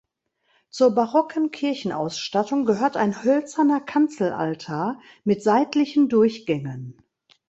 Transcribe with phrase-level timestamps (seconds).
[0.71, 6.97] Zur barocken Kirchenausstattung gehört ein hölzerner Kanzelaltar mit seitlichen Durchgängen.